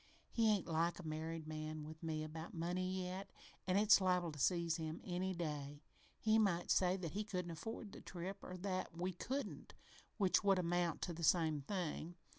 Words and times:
He 0.31 0.49
ain't 0.51 0.65
like 0.65 0.97
a 0.97 1.03
married 1.07 1.47
man 1.47 1.83
with 1.85 2.01
me 2.01 2.23
about 2.23 2.55
money 2.55 3.03
yet, 3.05 3.29
an' 3.67 3.77
it's 3.77 4.01
liable 4.01 4.31
to 4.31 4.39
seize 4.39 4.77
him 4.77 4.99
any 5.03 5.31
day. 5.35 5.83
He 6.17 6.39
might 6.39 6.71
say 6.71 6.97
that 6.97 7.11
he 7.11 7.23
couldn't 7.23 7.51
afford 7.51 7.91
the 7.91 8.01
trip, 8.01 8.43
or 8.43 8.57
that 8.57 8.97
we 8.97 9.13
couldn't, 9.13 9.75
which 10.17 10.43
would 10.43 10.57
amount 10.57 11.03
to 11.03 11.13
the 11.13 11.23
same 11.23 11.61
thing. 11.61 12.15